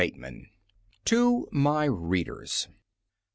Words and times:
1901. 0.01 0.49
TO 1.05 1.47
MY 1.51 1.85
READERS. 1.85 2.67